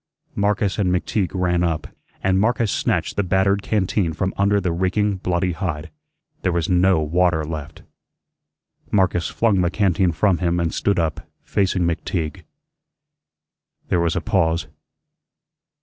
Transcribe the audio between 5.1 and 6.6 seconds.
bloody hide. There